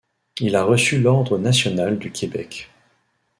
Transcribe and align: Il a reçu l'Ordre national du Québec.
Il 0.39 0.55
a 0.55 0.63
reçu 0.63 0.99
l'Ordre 0.99 1.37
national 1.37 1.99
du 1.99 2.11
Québec. 2.11 2.71